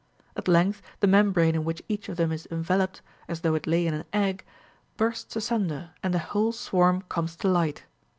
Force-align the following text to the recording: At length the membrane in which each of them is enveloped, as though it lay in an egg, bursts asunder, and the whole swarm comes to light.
At 0.35 0.47
length 0.47 0.81
the 0.99 1.05
membrane 1.05 1.53
in 1.53 1.63
which 1.63 1.83
each 1.87 2.09
of 2.09 2.17
them 2.17 2.31
is 2.31 2.47
enveloped, 2.49 3.03
as 3.27 3.41
though 3.41 3.53
it 3.53 3.67
lay 3.67 3.85
in 3.85 3.93
an 3.93 4.05
egg, 4.11 4.43
bursts 4.97 5.35
asunder, 5.35 5.91
and 6.01 6.11
the 6.11 6.17
whole 6.33 6.53
swarm 6.53 7.03
comes 7.03 7.35
to 7.35 7.47
light. 7.47 7.83